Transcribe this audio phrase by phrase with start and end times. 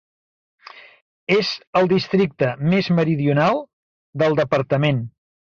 [1.35, 1.51] És
[1.83, 3.63] el districte més meridional
[4.23, 5.07] del departament.